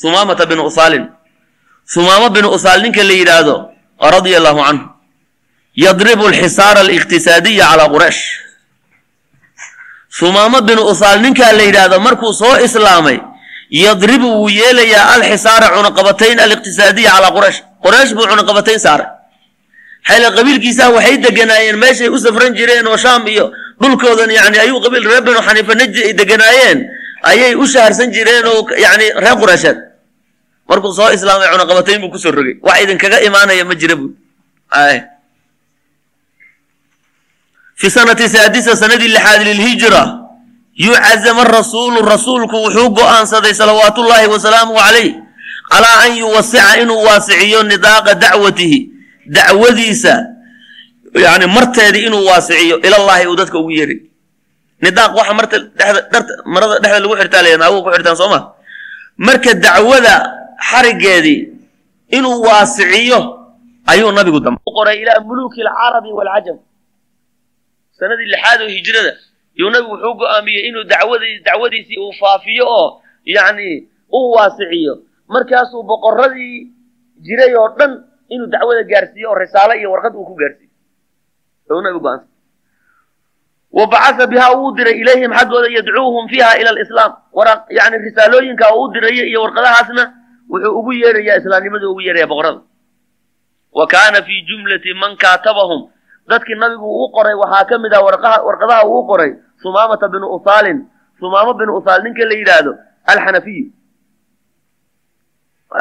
[0.00, 1.04] sumaamata bin usaalin.
[1.94, 3.54] Sumaamo bin usaal ninka la yidhaahdo
[4.14, 4.84] radia allahu canhu
[5.84, 8.20] yadribu alxisaara aliqtisaadiya calaa quraysh.
[10.18, 13.18] Sumaamo bin usaal ninkaa la yidhaahdo markuu soo islaamay
[13.70, 17.58] yadribu wuu yeelayaa alxisaara cunaqabatayn aliqtisaadiya calaa quraysh.
[17.84, 19.08] Quraysh buu cunaqabatayn saaray.
[20.08, 23.44] Xayla qabiilkiisaa waxay deganaayeen meeshay u safran jireen oo shaam iyo
[23.80, 26.78] dhulkoodan yani ayuu qabiil reer binu xaniifa najdi ay deganaayeen
[27.30, 29.78] ayay u shaharsan jireen oo yani reer quraysheed
[30.68, 32.54] markuu soo islaamay cunaqabatayn buu ku soo rogay.
[32.62, 34.10] Wax idinkaga imaanaya ma jira buu.
[37.80, 40.02] Fi sanati saadisa sanadii lixaad lilhijra
[40.74, 45.14] yucazama rasuulu rasuulku wuxuu go'aansaday salawaatullaahi wasalaamuhu calayh
[45.70, 48.78] calaa an yuwasica inuu waasiciyo nidaaqa dacwatihi
[49.26, 50.14] dacwadiisa
[51.24, 53.98] yani marteedii inuu waasiciyo ilallaahi uu dadka ugu yeeray
[54.82, 58.40] nidaaq waxa marta dhexda dharta marada dhexda lagu xirtaa leeyahay naaguhu ku xirtaan soo ma?
[59.26, 60.14] Marka dacwada
[60.70, 61.38] xarigeedii
[62.16, 63.18] inuu waasiciyo
[63.92, 66.58] ayuu nabigu dambe u qoray ilaa muluuki alcarabi waalcajam.
[67.98, 69.12] Sanadii lixaad oo hijrada
[69.60, 72.88] yuu nabigu wuxuu go'aamiyey inuu dacwadii dacwadiisii uu faafiyo oo
[73.24, 74.94] yacni u waasiciyo.
[75.32, 76.68] Markaasuu boqorradii
[77.24, 77.92] jiray oo dhan
[78.28, 80.70] inuu dacwada gaarsiiyo oo risaalo iyo warqad uu ku gaarsiiyo
[83.76, 87.64] ou nabigu go'aansa wa bacasa bihaa uu diray ilayhim xaggooda yadcuuhum fiiha ila alislaam wara
[87.70, 90.04] yani risaalooyinka oo u diraya iyo warqadahaasna
[90.50, 92.60] wuxuu ugu yeerayaa islaamnimadu ugu yeeraya boqorrada
[93.72, 95.90] wa kaana fii jumlati man kaatabahum
[96.28, 98.02] dadkii nabigu uu qoray waxaa ka mid ah
[98.46, 100.86] warqadaha uu qoray sumaamata binu usaalin
[101.20, 102.74] sumaamo binu usaal ninka la yidhaahdo
[103.06, 103.72] alxanafiyu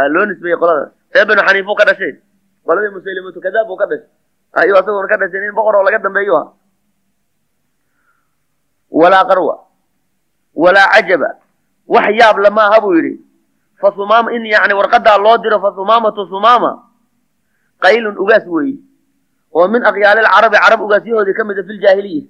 [0.10, 2.14] loo nisbeeyey qoladaas reer binu xaniifuu ka dhashay.
[2.66, 4.10] qoladii musaylimatu kadaab buu ka dhashay.
[4.54, 6.48] ayuu asagoona ka dhashay nin boqor oo laga dambeeyu ah
[8.96, 9.56] walaa qarwa
[10.56, 11.30] walaa cajaba
[11.88, 13.20] wax yaab lama buu yidhi.
[13.82, 13.92] Fa
[14.32, 16.84] in yani warqadaa loo diro fa sumaamatu sumaama
[17.84, 18.80] qaylun ugaas weeye
[19.54, 22.24] oo min akhyaali lcarabi carab ugaasyahoodii ka mida fi ljaahiliya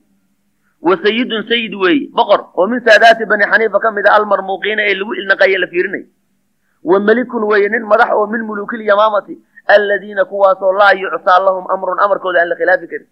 [0.82, 2.50] wa sayidun sayid weeye boqor.
[2.58, 6.06] Oo min saadaati bani xaniifa ka mida almarmuuqiina ee lagu ilnaqaye la fiirinay.
[6.84, 12.00] Wa melikun weeye nin madax oo min muluuki lyamaamati aladiina kuwaasoo laa yucsaa lahum amrun
[12.00, 13.08] amarkooda aan la khilaafi karin.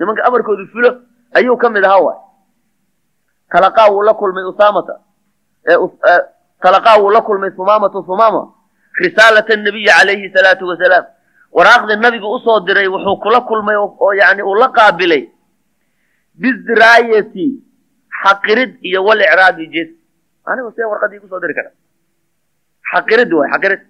[0.00, 0.90] Nimanka amarkoodu fulo
[1.34, 2.20] ayuu ka mid ahaa waay
[3.52, 4.94] talaqaa wuu la kulmay usaamata.
[6.62, 8.52] Talaqaa wuu la kulmay sumaamatu sumaama.
[9.00, 11.04] Risaalata nabiyi calayhi salaatu wasalaam
[11.52, 15.28] waraaqdii nabigu u soo diray wuxuu kula kulmay oo yani uu la qaabilay
[16.34, 17.46] biziraayati
[18.22, 19.88] xaqirid iyo walicraabi jes
[20.46, 21.70] anigu see warqadii ku soo diri kara
[22.92, 23.80] xaqirid waay xaqirid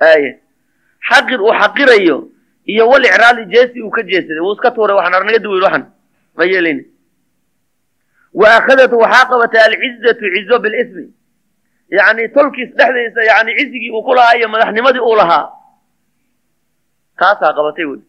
[0.00, 0.30] aye
[1.08, 2.28] xaqir uu xaqirayo
[2.66, 4.40] iyo walicraali jeesi uu ka jeesaday.
[4.40, 5.84] Wuu iska tuuray waxaan arnaga duwil waxan
[6.36, 6.84] ma yeelin
[8.40, 11.06] wa akhadatu waxaa qabatay alcizatu cizo bilismi
[11.98, 15.46] yani tolkiis dhexdiisa yani cizigii uu ku lahaa iyo madaxnimadii uu lahaa
[17.20, 18.00] taasaa qabatay wey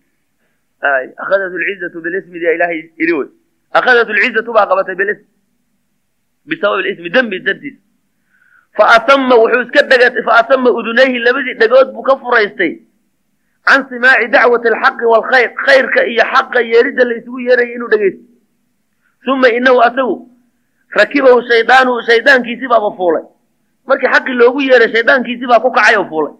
[1.23, 3.29] akhadat lcizatu bilismi yaa ilahay yidhi wey
[3.79, 5.25] akhadat lcizatu baa qabatay bilism
[6.45, 7.77] bisabab ismi dembi dartiis
[8.77, 12.73] fa asama wuxuu iska dhega fa asama udunayhi labadii dhegood buu ka furaystay
[13.67, 17.15] can simaaci dacwati alxaqi waalkhayr khayrka iyo xaqa yeeridda la
[17.47, 18.36] yeeraya inuu dhegaysto
[19.25, 20.15] uma inahu asagu
[20.99, 23.23] rakibahu shaydaanu shaydaankiisii baaba fuulay
[23.87, 26.33] markii xaqii loogu yeeray shaydaankiisii baa ku kacay oo fuulay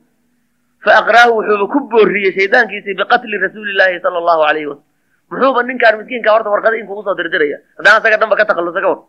[0.85, 4.85] faaqraahu wuxuuba ku booriyey shaydaankiisii biqatli rasuuli llaahi sala allahu alayhi wasalam
[5.31, 8.87] muxuuba ninkaan miskiinka horta warqada inkuu u soo dirdiraya haddana asaga dhanba ka takhallusa ka
[8.89, 8.99] war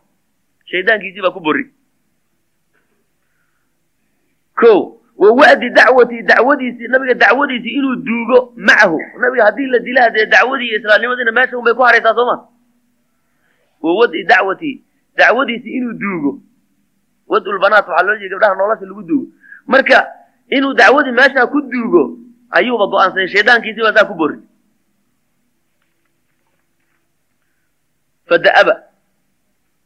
[0.71, 1.69] shaydaankiisii baa ku booriyey
[4.59, 10.25] ko wa wa'di dacwati dacwadiisii nabiga dacwadiisii inuu duugo macahu nabiga haddii la dila hadee
[10.25, 12.35] dacwadii iyo islaamnimadiina meesha un bay ku haraysaa soo ma
[13.81, 14.83] wa wadi dacwati
[15.17, 16.31] dacwadiisii inuu duugo.
[17.27, 19.27] Wadulbanaat waxaa loo jeeda gabdhaha nolosha lagu duugo.
[19.67, 20.07] Marka
[20.49, 22.17] inuu dacwadii meeshaa ku duugo
[22.51, 24.39] ayuuba go'aansaday shaydaankiisii baa ku bori
[28.29, 28.75] fada'aba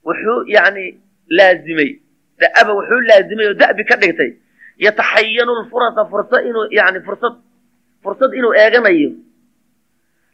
[0.05, 0.99] wuxuu yani
[1.29, 1.99] laazimay.
[2.39, 4.31] Da'aba wuxuu laazimay oo da'bi ka dhigtay.
[4.77, 7.35] Yataxayanu lfurasa fursa inuu yani fursad
[8.03, 9.11] fursad inuu eeganayo.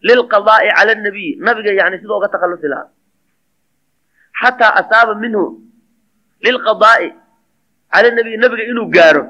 [0.01, 1.35] Lilqadaa'i cala nabiy.
[1.37, 2.89] Nabiga yani sidoo uga takhallusi lahaa
[4.41, 5.43] xataa asaaba minhu
[6.45, 7.07] lilqadaa'i
[7.93, 9.23] cala nabiy nabiga inuu gaaro.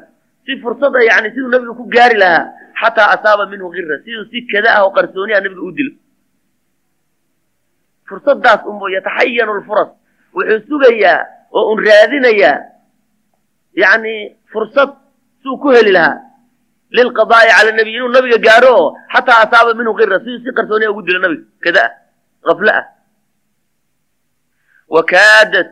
[0.46, 2.46] Si fursada yani siduu nabiga ku gaari lahaa
[2.82, 5.94] xataa asaaba minhu kira siduu si kada ah oo qarsooniha nabiga u dilo.
[8.08, 9.90] Fursadaas unbu yataxayanu lfuras
[10.36, 12.58] wuxuu sugayaa oo un raadinayaa
[13.74, 14.14] yani
[14.52, 14.90] fursad
[15.44, 16.18] suu ku heli lahaa.
[16.98, 21.02] Lilqadaa'i cala nabiy inuu nabiga gaaro oo xataa asaaba minhu kira siduu si qarsooniha ugu
[21.06, 22.86] dilo nabiga kada ah afle ah
[24.90, 25.68] wa kaadat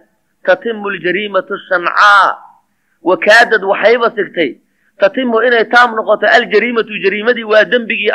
[0.45, 2.37] tatimu ljariimatu shancaa
[3.03, 4.55] wakaadad waxayba sigtay
[4.99, 8.11] tatimu inay taam noqoto aljariimatu jariimadii waa dembigii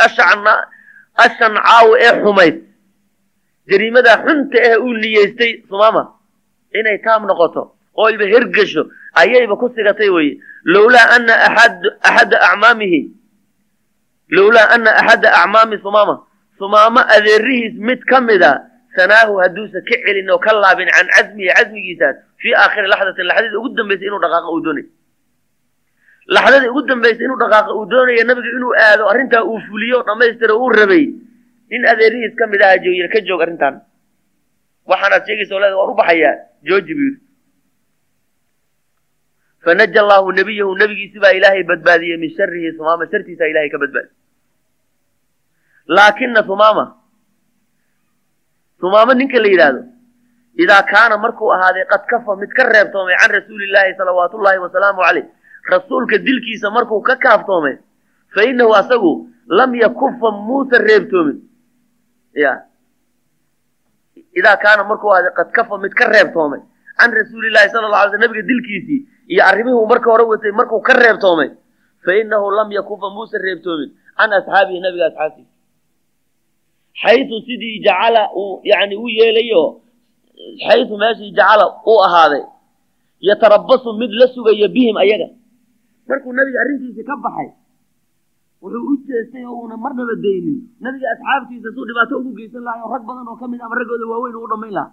[1.16, 2.56] ashan caawo ee xumayd
[3.70, 6.02] jariimadaa xunta eh uu niyeystay sumaama
[6.78, 7.62] inay taam noqoto
[7.98, 8.82] oo iba hergesho
[9.14, 11.34] ayayba ku sigatay weye lowlaa ana
[12.02, 13.00] axadda acmaamihi
[14.30, 16.14] lowlaa ana axadda acmaami sumaama
[16.58, 18.52] sumaamo adeerihiis mid ka mida
[18.96, 23.68] sanaahu hadduusa ka celin oo ka laabin can casmihi casmigiisaas fii aakhiri laxdatin laxdadii ugu
[23.76, 24.86] dambaysay inuu dhaqaaqa uu doonay.
[26.34, 30.68] Laxdadii ugu dambaysay inuu dhaqaaqa uu doonaya nabiga inuu aado arrintaa uu fuliyo dhammaystiro uu
[30.68, 31.04] rabay.
[31.70, 33.80] Nin adeerihiis ka mid aha jooyir ka joog arrintan
[34.86, 36.34] waxaanaad sheegaysa leeda waan u baxayaa
[36.68, 37.20] jooji buu yidhi.
[39.64, 44.16] Fanaja allaahu nebiyahu nebigiisi ilaahay badbaadiyey min sharihi sumaama shartiisaa ilahay ka badbaadiyey.
[45.86, 47.01] Laakina sumaama
[48.82, 49.82] sumaamo ninka la yidhaahdo.
[50.58, 55.26] Idaa kaana markuu ahaaday qad kafa mid ka reebtoomay can rasuulillaahi salawaatu ullaahi wasalaamu caleyh
[55.70, 57.76] rasuulka dilkiisa markuu ka kaaftoomay
[58.34, 59.12] fa innahu asagu
[59.46, 61.38] lam yakufa muusa reebtoomin.
[62.34, 62.52] Ya.
[64.34, 66.60] Idaa kaana markuu ahaaday qad kafa mid ka reebtoomay.
[66.98, 69.00] Can rasuulillahi sala la alay sl nabiga dilkiisii
[69.32, 71.50] iyo arrimihuu marka hore watay markuu ka reebtoomay
[72.04, 73.90] fa innahu lam yakufa muusa reebtoomin.
[74.18, 75.51] Can asxaabihi nabiga asxaabtiisa
[77.02, 79.62] xaytu sidii jacala uu yani u yeelayo
[80.66, 82.42] xaytu meeshii jacala uu ahaaday
[83.28, 85.28] yatarabasu mid la sugaya bihim ayaga
[86.08, 87.48] markuu nabiga arrintiisii ka baxay
[88.62, 92.90] wuxuu u jeestay oo uuna marnaba daynin nabiga asxaabtiisa suu dhibaato ugu geysan lahay oo
[92.94, 94.92] rag badan oo ka mid ama raggooda waaweyn uu dhammayn lahaa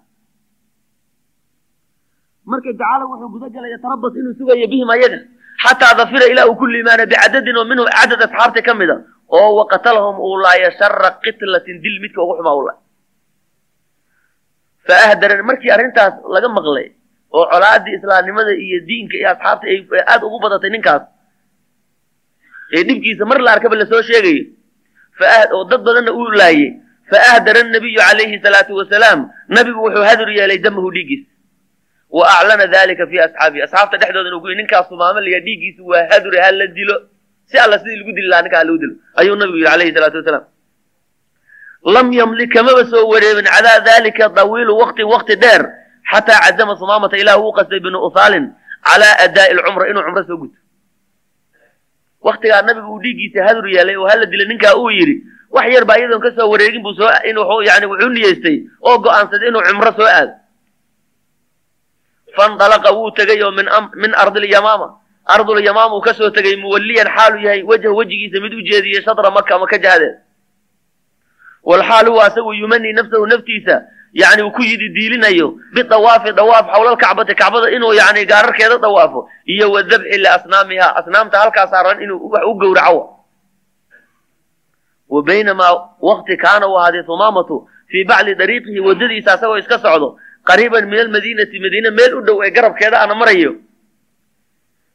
[2.50, 5.18] marka jacala wuxuu guda galay yatarabas inuu sugayo bihim ayaga
[5.64, 8.96] xataa dafira ilaa uu ku liimaana bicadadin oo minhum cadad asxaabta ka mid a
[9.38, 12.78] oo waqatalahum uu laaya shara qitlatin dil midka ugu xumaa u laay
[14.86, 16.86] fa ahdaran markii arrintaas laga maqlay
[17.36, 19.78] oo colaadii islaamnimada iyo diinka iyo asxaabta ay
[20.12, 21.02] aada ugu badatay ninkaas
[22.76, 24.44] ee dhibkiisa mar la arkaba la soo sheegayo
[25.56, 26.70] oo dad badanna uu laayey
[27.10, 29.20] fa ahdara nabiyu calayhi salaatu wasalaam
[29.56, 31.28] nabigu wuxuu hadur yeelay damahu dhiiggiisa
[32.18, 36.66] wa aclana dalika fi asxaabihi asxaabta dhexdooda ninkaas sumaama layaa dhiiggiisa waa hadure ha la
[36.78, 36.96] dilo
[37.50, 40.16] si alla sidii lagu dili lahaa ninka ha lagu dilo ayuu nabigu yidhi calayhi salaatu
[40.20, 40.44] wasalaam
[41.94, 45.62] lam yamlik kamaba soo wareebin calaa dalika dawiilu waqti waqti dheer
[46.12, 48.52] xataa cazama sumaamata ilaah uu qastay binu usaalin
[48.84, 50.56] calaa adaa'i lcumra inuu cumro soo guto.
[52.20, 55.96] Waktigaa nabigu uu dhiiggiisa hadur yeelay oo hala dila ninkaa uu yidhi wax yar baa
[55.98, 57.36] iyadoon ka soo wareegin buu soo in
[57.66, 60.32] yani wuxuu niyeystay oo go'aansaday inuu cumro soo aado.
[62.36, 65.00] Fandalaqa wuu tegay oo min min ardilyamaama
[65.34, 69.58] ardulyamaama uu ka soo tegay muwalliyan xaalu yahay wejha wejigiisa mid u jeediyey shadra maka
[69.58, 70.14] maka jahadeed
[71.64, 73.82] walxaal huwa asagu yumanii nafsahu naftiisa
[74.12, 79.72] yani uu ku yidi diilinayo bidawaafi dawaaf xawla lkacbati kacbada inuu yani gaararkeeda dawaafo iyo
[79.72, 83.16] wadabxi liasnaamiha asnaamta halkaa saaran inuu wax u gowraco
[85.08, 90.86] wa baynamaa wakti kaana u ahaaday humaamatu fii bacdi dariiqihi waddadiisa asagoo iska socdo qariiban
[90.88, 93.54] min almadiinati madiine meel u dhow ee garabkeeda ana marayo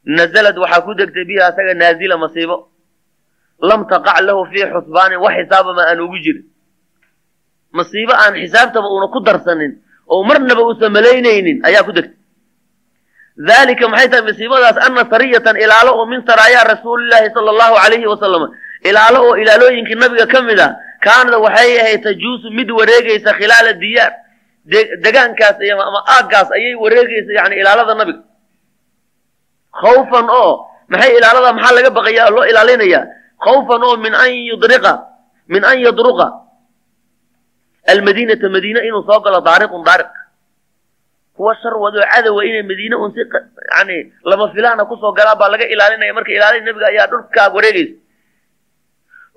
[0.05, 2.57] nazalad waxaa ku degtay bihi asaga naazila masiibo
[3.69, 6.45] lam taqac lahu fii xusbaanin wax xisaabama aan ugu jirin
[7.77, 9.73] masiibo aan xisaabtaba uuna ku darsanin
[10.07, 12.17] oo marnaba uusan malaynaynin ayaa ku degtay
[13.37, 18.43] dalika maxay tahay masiibadaas ana sariyatan ilaalo oo min saraayaa rasuulillaahi sala allahu calayhi wasalam
[18.89, 20.67] ilaalo oo ilaalooyinkii nabiga ka mid a
[21.05, 24.11] kaanada waxay ahayd tajuusu mid wareegaysa khilaala diyaar
[25.03, 25.57] degaankaas
[25.87, 28.21] ama aaggaas ayay wareegaysa yani ilaalada nabiga
[29.81, 30.51] khawfan oo
[30.91, 31.53] maxay ilaalada?
[31.57, 32.29] Maxaa laga baqaya?
[32.35, 33.03] Loo ilaalinayaa
[33.45, 34.93] khawfan oo min an yudriqa
[35.53, 36.27] min an yadruqa
[37.91, 38.47] almadiinata.
[38.49, 40.11] Madiine inuu soo galo daariqun daariq.
[41.35, 43.19] Kuwa shar wadoo cadowa inay madiine un si
[43.75, 46.13] yani lama filaana ku soo galaan baa laga ilaalinaya.
[46.13, 47.95] Marka ilaalada nebiga ayaa dhulkaa wareegaysa.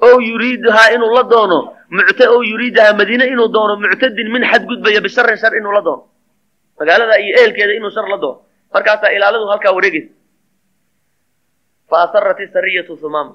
[0.01, 1.59] O yuriiduhaa inuu la doono
[2.35, 6.03] o yuriidahaa madiine inuu doono muctadin min xadgudbaya bisharin shar inuu la doono.
[6.79, 8.41] Magaalada iyo ehelkeeda inuu shar la doono.
[8.75, 10.13] Markaasaa ilaaladu halkaa wareegaysa
[11.91, 13.35] fa asarat isariyatu sumaama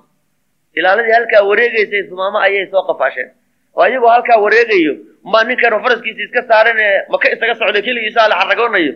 [0.79, 3.29] ilaaladii halkaa wareegaysay sumaamo ayay soo qafaasheen
[3.75, 4.93] oo ayagoo halkaa wareegayo
[5.31, 8.93] ma ninkan faraskiisa iska saaran ee maka isaga socday keligiisaa la xaragoonayo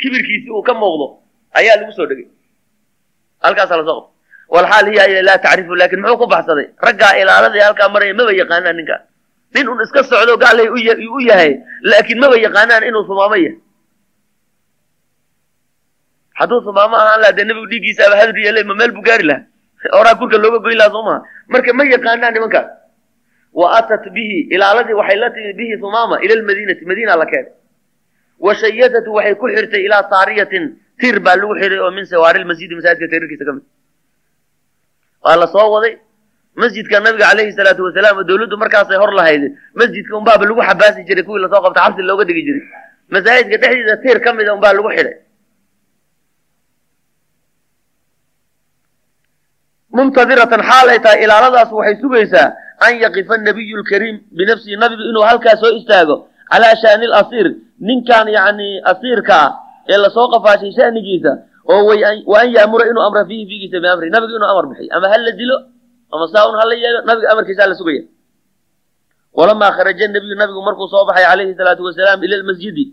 [0.00, 1.06] kibirkiisi uu ka muuqdo
[1.58, 2.26] ayaa lagu soo dhegay
[3.44, 4.12] halkaasaa la soo qabta
[4.54, 9.00] walxaal hiya laa tacrifu laakin muxuu ku baxsaday raggaa ilaaladii halkaa maraya maba yaqaanaan ninkaa
[9.54, 10.68] nin un iska socdo gaalay
[11.16, 11.52] u yahay
[11.90, 13.56] laakiin maba yaqaanaan inuu sumaamo yahay
[16.38, 19.42] hadduu sumaamo ahaan laha dee nebigu dhiiggiisa aba hadur yeele ma meel buu gaari laha
[20.00, 21.04] oraa gurka looga goyn laha soo
[21.52, 22.68] marka ma yaqaanaan nimankaas
[23.54, 27.52] wa atat bihi ilaaladii waxay la timi bihi sumaama ila lmadiinati madiina la keenay.
[28.38, 30.64] Wa shayadatu waxay ku xirtay ilaa saariyatin
[31.00, 33.64] tiir baa lagu xiray oo min sawaari lmasjidi masaajidka tiirarkiisa ka mid.
[35.24, 35.94] Waa la soo waday.
[36.62, 39.42] Masjidka nabiga calayhi salaatu wasalaam oo dawladdu markaasay hor lahayd
[39.80, 42.64] masjidka unbaaba lagu xabaasi jiray kuwii la soo qabta xabsi looga dhigi jiray.
[43.14, 45.14] Masaajidka dhexdiisa tiir ka mida unbaa lagu xidhay
[49.96, 52.48] muntadiratan xaal ay tahay ilaaladaas waxay sugaysaa
[52.86, 56.16] an yaqifa nabiyu lkariim binafsihi nabigu inuu halkaas soo istaago
[56.50, 57.46] calaa shaani lasiir
[57.88, 59.50] ninkan yani asiirka ah
[59.92, 61.32] ee la soo qafaashay shanigiisa
[61.70, 61.82] oo
[62.32, 65.32] wa an yaamura inuu amra fiihi fiigiisa biamri nabigu inuu amar bixiy ama ha la
[65.40, 65.56] dilo
[66.14, 68.02] ama saa un hala yeelo nabiga amarkiisaa la sugaya.
[69.34, 72.84] Walamaa kharaja nabiyu nabigu markuu soo baxay calayhi salaatu wasalaam ila lmasjidi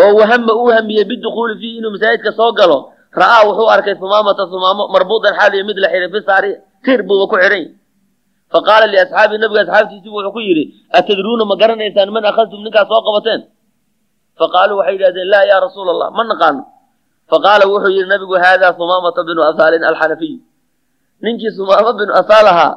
[0.00, 2.78] oo wahama uu hamiyey bidukuuli fiihi inuu masaajidka soo galo
[3.20, 6.50] ra'aa wuxuu arkay humaamata humaamo marbuudan xaaliyo mid la xidhay fi saari
[6.84, 7.64] tiir buuba ku xidhan
[8.52, 10.64] faqaala liasxaabii nabiga asxaabtiisibu wuxuu ku yidhi
[10.98, 13.40] atadruuna ma garanaysaan man akhadtum ninkaas soo qabateen?
[14.38, 16.62] Faqaaluu waxay yidhahdeen laa yaa rasuula allah ma naqaano
[17.30, 20.36] faqaala wuxuu yidhi nabigu haadaa humaamata binu asaalin alxanafiy.
[21.22, 22.72] Ninkii humaamo binu asaal ahaa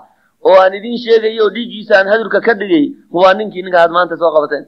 [0.48, 4.66] oo aan idiin sheegayo oo hadurka ka dhigay waa ninkii ninka maanta soo qabateen.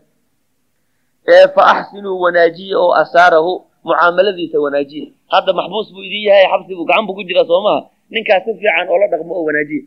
[1.28, 6.86] Ee fa axsinuu wanaajiya oo asaarahu mucaamaladiisa wanaajiya hadda maxbuus buu idin yahay xabsi buu
[6.90, 7.80] gacan buu ku jira soo maha.
[8.14, 9.84] Ninkaas si fiican oo la dhaqmo oo wanaajiya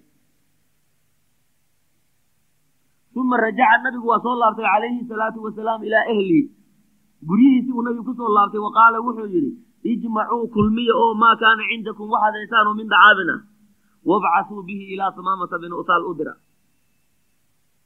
[3.21, 6.43] uma rajaca nabigu waa soo laabtay calayhi salaatu wasalaam ilaa ahlihi
[7.29, 9.51] guryihiisii buu nabigu ku soo laabtay wa qaala wuxuu yidhi
[9.93, 13.41] ijmacuu kulmiya oo maa kaana cindakum waxaad haysaanoo min dacaabin ah
[14.11, 16.35] wabcasuu bihi ilaa sumaamata bin usaal u dira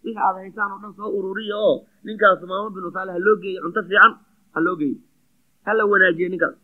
[0.05, 1.75] wixii aad haysaan oo dhan soo ururiya oo
[2.07, 4.13] ninkaas sumaamo bin usaal ha loo geeyo cunto fiican
[4.55, 4.97] ha loo geeyo
[5.66, 6.54] ha la wanaajiye ninkaas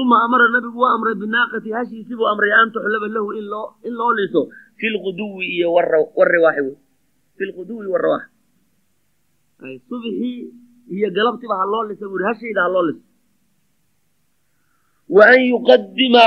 [0.00, 4.40] uma amara nabigu waa amray binaaqati hashiisii buu amray an tuxlaba lahu in loo liso
[4.78, 5.68] fi lquduwi iyo
[6.18, 6.72] wariwaaxi
[7.36, 8.24] fi lquduwi warawaax
[9.88, 10.34] subxii
[10.96, 13.02] iyo galabtiba ha loo lisa buu hashayda ha loo liso.
[15.16, 16.24] Wa an yuqadima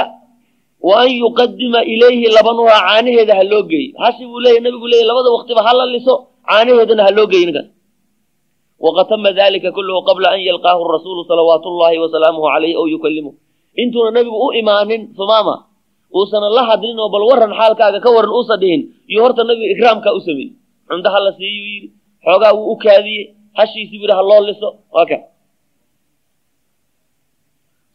[0.88, 5.29] wa an yuqadima ilayhi labanuhaa caanaheeda ha loo geeyo hashi buu leeyahy nabigu leeyahy labada
[5.35, 6.13] waqtiba ha la liso
[6.50, 7.67] caanaheedana ha loo geeyo ninkaas
[8.85, 13.33] waqad tama dalika kulluhu qabla an yalqaahu rasuulu salawaatu ullahi wasalaamuhu calayh ow yukallimuh
[13.81, 15.55] intuuna nabigu u imaanin humaama
[16.17, 20.13] uusana la hadlin oo bal waran xaalkaaga ka waran uusa dhihin iyo horta nabiga ikraamkaa
[20.17, 20.51] u sameeyey
[20.89, 21.88] cunto ha la siiyuu yidhi
[22.25, 23.23] xoogaa wuu u kaadiyey
[23.57, 25.17] hashiisii buu yidhi ha loo liso waa ka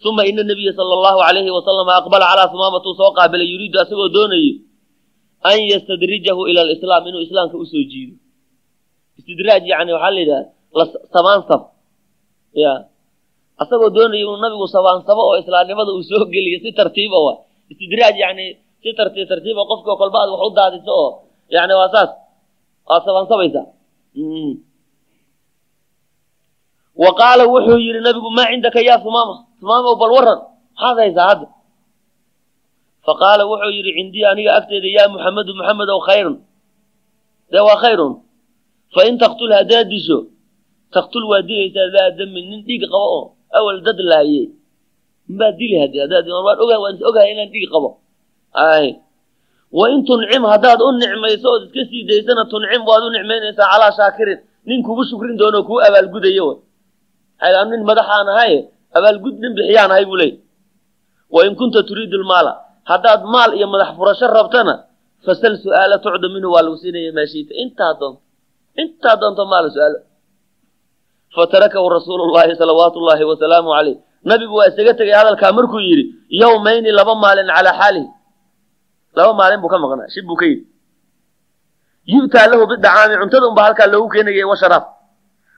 [0.07, 4.55] uma ina nabiya sala allahu calayhi wasalama aqbala calaa humaamatuu soo qaabilay yuriidu asagoo doonayo
[5.51, 8.15] an yastadrijahu ila alislaam inuu islaamka u soo jiido
[9.19, 10.45] istidraaj yani waxaa la yidhaha
[11.15, 11.63] samaansab
[12.63, 12.73] ya.
[13.63, 17.33] Asagoo doonaya inuu nabigu sabaansabo oo islaamnimada uu soo geliyo si tartiiba wa
[17.73, 18.45] istidraaj yani
[18.83, 21.11] si tartiib tartiiba qofkao kolba aad wax u daadiso oo
[21.55, 22.11] yani waa saas.
[22.89, 23.67] Waad sabaansabaysaa
[27.03, 30.41] wa qaala wuxuu yidhi nabigu maa cindaka ya humaama humaama bal waran
[30.77, 31.47] maxaad haysaa hadda?
[33.07, 36.37] Faqaala wuxuu yidhi cindii aniga agteeda yaa muxamedu muxamed ow khayrun.
[37.53, 38.13] Dee waa khayrun.
[38.95, 40.19] Fain taktul haddaad disho
[40.97, 43.25] taktul waa dilaysaa daa damin nin dhiig qabo oo
[43.59, 44.43] awal dad laaye
[45.35, 45.77] mbaad dili
[47.09, 47.89] ogahay inaan dhiig qabo
[48.67, 48.87] ay
[49.79, 53.93] wa in tuncim haddaad u nicmayso ood iska sii daysana tuncim waad u nicmaynaysaa calaa
[53.99, 56.53] shaakirin nin kugu shukrin doono kuu abaalgudayo w
[57.71, 58.59] nin madaxaan ahaye
[58.97, 60.33] abaalgud nin bixiyaan ahay buu leey
[61.35, 62.53] wa in kunta turiidu lmaala
[62.91, 64.75] haddaad maal iyo madax furasho rabtana
[65.25, 68.21] fasal su'aala tucda minhu waa lagu siinaya maashiita intaa doonto
[68.83, 69.99] intaa doonto maala su'aalo
[71.37, 73.97] fatarakahu rasuulu llahi salawaatu llahi wasalaamu calayh.
[74.25, 76.05] Nabigu waa isaga tegay hadalkaa markuu yidhi
[76.41, 78.09] yowmayni laba maalin calaa xaalihi.
[79.17, 80.65] Laba maalin buu ka maqnaa shib buu ka yidhi.
[82.13, 84.85] Yu'taa lahu bidacaami cuntada unbaa halkaa loogu keenaya wa sharaab.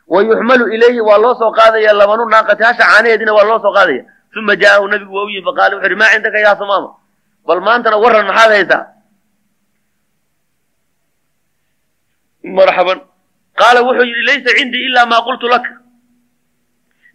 [0.09, 4.03] Wa yuxmalu ilayhi waa loo soo qaadaya labanu naaqati hasha caanaheedina waa loo soo qaadaya.
[4.39, 6.91] Uma jaa'ahu nabigu waa u yimi faqaala wuxu uhi maa cindaka yaa sumaama?
[7.47, 8.83] Bal maantana waran maxaad haysaa?
[12.57, 12.99] Marxaban
[13.61, 15.71] qaala wuxuu yidhi laysa cindii ilaa maa qultu laka.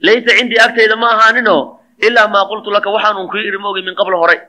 [0.06, 1.62] Laysa cindii agtayda ma ahaaninoo
[2.08, 2.90] ilaa maa qultu laka.
[2.96, 4.40] Waxaanun kuu idhi maogay min qabla horay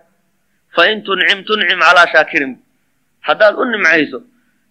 [0.76, 2.52] fain tuncim tuncim calaa shaakirin.
[3.26, 4.18] Haddaad u nimcayso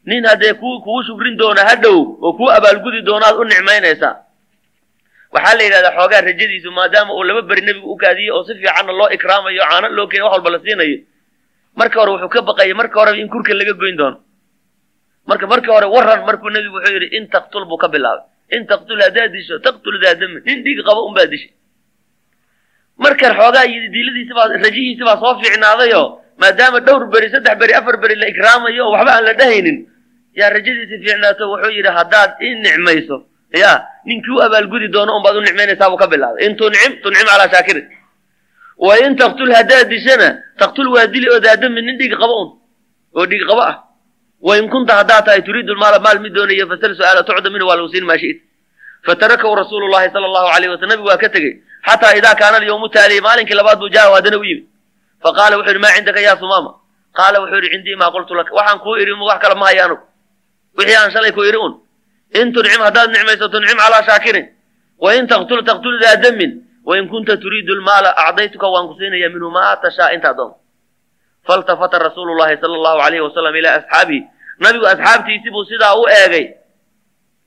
[0.06, 4.15] nin haddee ku kugu shukrin doona ha dhow oo kuu abaalgudi doonaad u nicmaynaysaa
[5.34, 8.92] waxaa la yidhahdaa xoogaa rajadiisu maadaama uu laba beri nebigu u kaadiyey oo si fiicanna
[9.00, 10.98] loo ikraamayo caano loo keenay wax walba la siinayo.
[11.80, 14.18] Marka hore wuxuu ka baqayay marka horeba in kurka laga goyn doono
[15.27, 18.25] marka markii hore waran markuu nebigu wuxuu yidhi in taktul buu ka bilaabay
[18.56, 21.51] in taktul haddaad disho taktul daa dami nin dhiig qabo unbaa dishay.
[22.98, 26.08] Markan xoogaa diiladiisibaa rajihiisibaa soo fiicnaadayoo
[26.42, 29.77] maadaama dhowr beri saddex beri afar beri la ikraamayo oo waxba aan la dhahaynin
[30.39, 33.18] yaa rajadiisi fiicnaato wuxuu yidhi haddaad i nicmayso
[33.62, 33.72] ya
[34.06, 36.46] ninkii u abaalgudi doono unbaad u nicmaynaysaa buu ka bilaabay.
[36.46, 37.88] In tuncim tuncim calaa shaakirin
[38.77, 40.30] wa in taqtul haddaad dishana
[40.62, 42.50] taqtul waa dili oo daadamin nin dhigi qabo un
[43.18, 43.75] oo dhigi qabo ah
[44.47, 47.77] wa in kunta haddaad tahay turiidu lmaala maal mid doonaya fasal su'aala tucda minhu waa
[47.79, 48.19] lagu siin maa
[49.05, 51.53] fatarakahu rasuulu llahi sala allahu alayh wasalam nabigu waa ka tegey.
[51.88, 54.65] Xataa idaa kaana alyawmu taaliy maalinkii labaad buu jaahu haddana u yimid.
[55.23, 56.71] Faqaala wuxuu yidhi maa cindaka ya sumaama?
[57.17, 58.55] Qaala wuxuu yidhi cindii maa qultu laka.
[58.55, 60.03] Waxaan kuu idhi wax kale ma anugu.
[60.77, 61.73] Wixii aan shalay ku idhi un
[62.33, 64.47] in tuncim haddaad nicmayso tuncim calaa shaakirin
[64.97, 66.51] wa in taqtul taqtul daa damin
[66.85, 70.53] wain kunta turiidu lmaala acdaytuka waan ku siinaya minhu maa tashaa intaa doon
[71.47, 74.27] faltafata rasuulu llahi sala allahu alayhi wasalam ilaa asxaabihi
[74.59, 76.63] nabigu asxaabtiisii sidaa u eegay.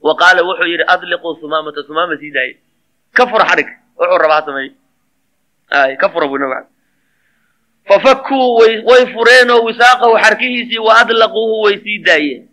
[0.01, 2.55] Wa qaala wuxuu yidhi adliquu sumaamata sumaama sii daaya
[3.17, 4.69] ka fura xadhig wuxuu rabaa
[5.71, 6.69] ay ka fura buu nabi
[7.89, 12.49] fafakuu way fureenoo wisaaqahu xarkihiisii wa adlaquuhu way sii daayeen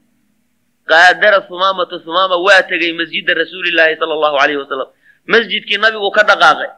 [0.86, 4.88] qaadara sumaamatu sumaama waa tegey masjida rasuulillaahi sala allahu alayhi wasalam
[5.28, 6.72] masjidkii nabigu ka dhaqaaqay.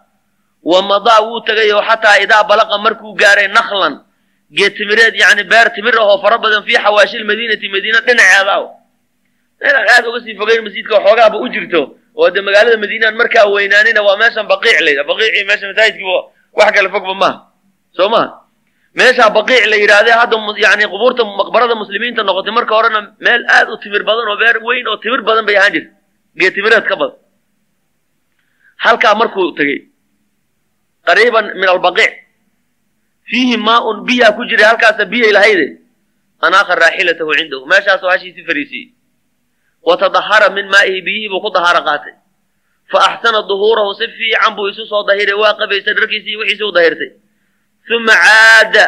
[0.66, 4.02] Wa madaa wuu tegay oo xataa idaa balaqa markuu gaaray naklan
[4.52, 8.56] geed timireed yacni beer timir ahoo fara badan fii xawaashi lmadiinati madiina dhinaceeda
[9.62, 11.82] meelaan aad uga sii fogeyn masjidka xoogaaba u jirto.
[12.16, 15.08] Oo dee magaalada madiinaan markaa weynaanina waa meeshan baqiic la yidhaha.
[15.12, 16.18] Baqiicii meesha masaajidkiiba
[16.58, 17.38] wax kale fogba maaha.
[17.98, 18.28] Soo maha
[19.00, 20.36] meeshaa baqiic la yidhahdee hadda
[20.66, 24.88] yani qubuurta maqbarada muslimiinta noqotay marka horena meel aad u timir badan oo beer weyn
[24.88, 25.92] oo timir badan bay ahaan jirta
[26.40, 27.18] geed timireed ka badan.
[28.86, 29.80] Halkaa markuu tegey
[31.08, 32.12] qariiban min albaqiic
[33.30, 35.68] fiihi maaun biyaa ku jiray halkaasa biyay lahayde
[36.42, 37.66] anaaqa raaxilatahu cindahu.
[37.66, 38.94] Meeshaasoo hashiisi fariisiiyey
[39.88, 42.14] wa tadahara min maa'ihi biyihii buu ku dahaaro qaatay.
[42.92, 47.12] Fa axsana duhuurahu si fiican buu isu soo dahiray waa qabaystay dharkiisii wixiisi u dahirtay
[47.96, 48.86] uma caada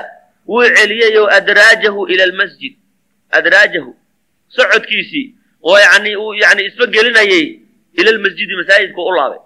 [0.48, 2.74] wuu celiyey oo adraajahu ila almasjid.
[3.32, 3.92] Adraajahu
[4.50, 5.26] socodkiisii
[5.64, 7.46] oo yani uu yani isba gelinayay
[8.00, 9.40] ila lmasjidi masaajidku u laabay.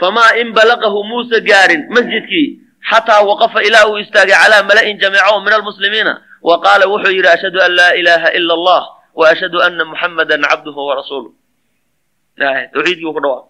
[0.00, 5.52] Famaa in balaqahu muusa gaarin masjidkii xataa waqafa ilaa uu istaagay calaa mala'in jamiicahu min
[5.58, 6.12] almuslimiina
[6.48, 8.82] wa qaala wuxuu yidhi ashhadu an laa ilaaha ila allah
[9.18, 11.32] wa ashhadu ana muxammadan cabduhu warasuuluh
[12.38, 13.44] tawxiidkii ku dhawaaq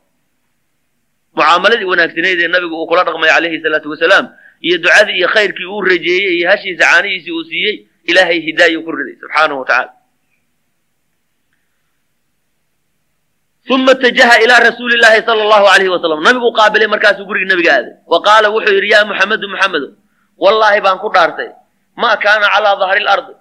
[1.37, 4.26] mucaamaladii wanaagsaneyd ee nabigu uu kula dhaqmay calayhi salaatu wasalaam
[4.66, 7.74] iyo ducadii iyo khayrkii uu rajeeyey iyo hashiisa caanihiisii uu siiyey
[8.11, 9.92] ilaahay hidaayuu ku riday subxaanahu wa tacala
[13.70, 17.94] uma itajaha ilaa rasuuli llahi sala allahu alayhi wasalam nabiguu qaabilay markaasuu gurigii nabiga aaday
[18.07, 19.88] wa qaala wuxuu yidhi yaa muxamedu muxamedo
[20.38, 21.50] wallaahi baan ku dhaartay
[21.96, 23.33] ma kaana calaa dahri lardi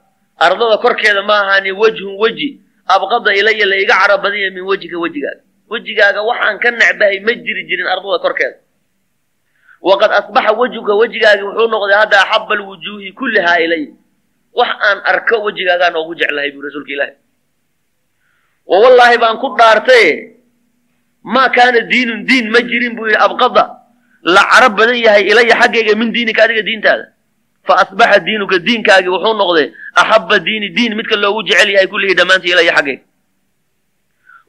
[0.45, 2.49] ardada korkeeda ma ahaani wejhun weji
[2.95, 7.61] abqada ilaya la iga cara badanya min wejhika wejigaaga wejigaaga waxaan ka necbahay ma jiri
[7.69, 8.57] jirin ardada korkeeda
[9.89, 13.83] waqad asbaxa wejhuka wejigaagi wuxuu noqday hadda axaba alwujuuhi kullihaa ilay
[14.57, 17.13] wax aan arko wejigaagaa noogu jeclahay buu rasuulka ilaahi
[18.71, 20.11] wa wallaahi baan ku dhaartaye
[21.33, 23.65] maa kaana diinun diin ma jirin buu yidhi abqada.
[24.35, 27.05] La cara badan yahay ilaya xaggayga min diinika adiga diintaada.
[27.67, 29.67] Fa asbaxa diinuka diinkaagii wuxuu noqday
[30.01, 33.03] axaba diini diin midka loogu jecel yahay kullihii dhammaantii ilaya xaggayga.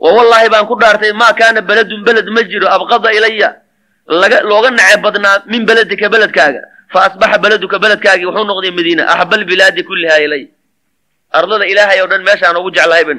[0.03, 3.51] Wa wallaahi baan ku dhaartay maa kaana beledun beled ma jiro abqada ilaya.
[4.21, 6.61] Laga looga naceb badnaa min beledika beledkaaga
[6.93, 10.45] fa asbaxa beleduka beledkaagii wuxuu noqday madiina axba albilaadi kullihaa ilay
[11.39, 13.19] ardada ilaahay oo dhan meeshaan ugu jeclahay ban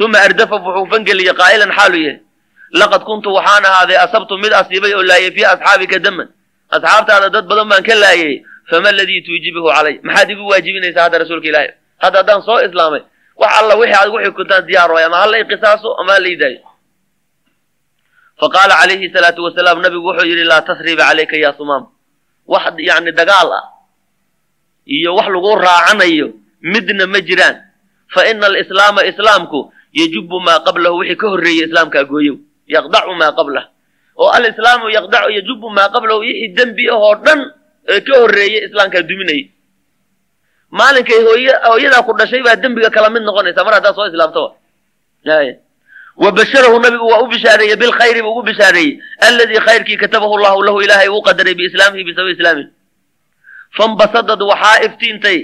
[0.00, 2.18] uma ardafa wuxuu fangeliyey qaa'ilan xaalu yahay
[2.80, 6.28] laqad kuntu waxaan ahaaday asabtu mid asiibay oo laayay fii asxaabika daman
[6.74, 11.48] asxaabtaada dad badan baan ka laayay fama aladii tuujibuhu calay maxaad igu waajibinaysaa hadda rasuulka
[11.48, 11.70] ilaahi
[12.02, 13.02] hadda haddaan soo islaamay
[13.40, 16.60] wax alla wixii aad igu xukuntaan diyaar waay ama hala iqisaaso ama hala idaayo
[18.40, 21.84] faqaala calayhi salaatu wasalaam nabigu wuxuu yidhi laa tasriba calayka ya sumaam
[22.52, 23.64] wax yani dagaal ah
[24.96, 26.26] iyo wax lagu raacanayo
[26.72, 27.56] midna ma jiraan
[28.14, 32.36] fa ina alislaama islaamku yajubu maa qablahu wixii ka horreeyey islaamkaa gooyow
[32.76, 33.64] yaqdacu maa qablah
[34.22, 37.40] oo alislaamu yaqdacu yajubu maa qablahu wixii dembi ahoo dhan
[37.92, 39.42] ee ka horreeyey islaamkaa duminayay
[40.78, 44.44] maalinkay hooy hooyadaa ku dhashay baa dembiga kala mid noqonaysa mar haddaad soo islaamto
[46.22, 48.92] wa basharahu nabigu waa u bishaareeyey bilkhayri buu ugu bishaareeyey
[49.28, 52.68] alladii khayrkii katabahu llahu lahu ilaahay uu qadaray biislaamihi bisababi islaamihi
[53.78, 55.38] fambasadad waxaa iftiintay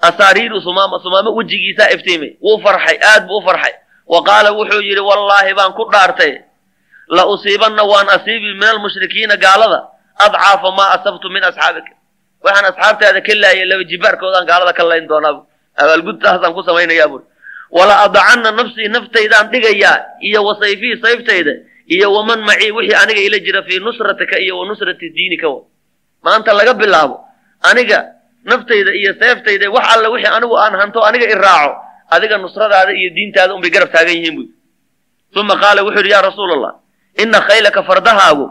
[0.00, 3.74] asaariiru sumaama sumaamo wejigiisaa iftiimay wuu farxay aad buu u farxay
[4.06, 6.32] wa qaala wuxuu yidhi wallaahi baan ku dhaartay
[7.08, 9.80] la usiibanna waan asiibi min almushrikiina gaalada
[10.24, 11.92] adcaafa maa asabtu min asxaabika
[12.44, 15.34] waxaan asxaabtaada ka laayay laba jibaarkoodaan gaalada ka layn doonaa
[15.82, 17.24] abaalgudtaasaan ku samaynayaa buri
[17.70, 19.96] wala adacanna nafsii naftaydaan dhigayaa
[20.28, 21.52] iyo wa sayfii sayftayda
[21.94, 25.48] iyo waman macii wixii aniga ila jira fii nusratika iyo wa nusrati diinika
[26.22, 27.16] maanta laga bilaabo
[27.70, 27.98] aniga
[28.50, 31.72] naftayda iyo seeftayda wax alla wixii anigu aan hanto aniga i raaco
[32.14, 34.46] adiga nusradaada iyo diintaada unbay garab taagan yihiin buy
[35.40, 36.74] uma qaala wuxuu yidhi yaa rasuula allah
[37.22, 38.46] ina khaylaka fardahaagu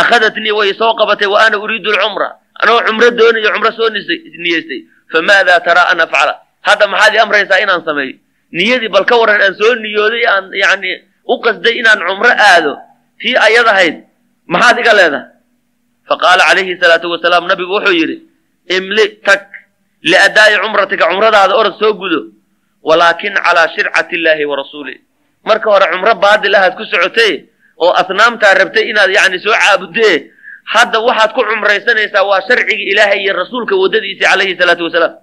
[0.00, 2.28] akhadatnii way soo qabatay wa ana uriidu alcumra.
[2.62, 4.80] Anoo cumro doonayo cumro soo niyeystay
[5.12, 6.34] famaada taraa an afcala.
[6.62, 8.14] Hadda maxaad ii amraysaa inaan sameeyo?
[8.52, 10.90] Niyadii bal ka waran aan soo niyooday aan yani
[11.26, 12.72] u qasday inaan cumro aado
[13.20, 13.96] tii ayadahayd
[14.46, 15.26] maxaad iga leedahay?
[16.08, 18.16] Faqaala calayhi salaatu wasalaam nabigu wuxuu yidhi
[18.76, 19.40] imli tag
[20.02, 22.20] liadaa'i cumratika cumradaada orod soo gudo
[22.82, 24.98] walaakin calaa shircati illaahi wa rasuulih
[25.44, 27.44] marka hore cumro baadil ahaad ku socotay
[27.82, 30.30] oo asnaamtaa rabtay inaad yani soo caabudee
[30.74, 35.14] hadda waxaad ku cumraysanaysaa waa sharciga ilaahay iyo rasuulka waddadiisii calayhi salaatu wasalaam.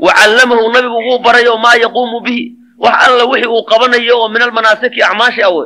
[0.00, 4.28] Wa callamahu nabigu wuu baray oo maa yaquumu bihi wax alla wixii uu qabanayo oo
[4.32, 5.64] min almanaasiki acmaashi awe